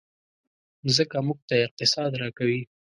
مځکه 0.83 1.17
موږ 1.27 1.39
ته 1.47 1.55
اقتصاد 1.67 2.11
راکوي. 2.21 2.61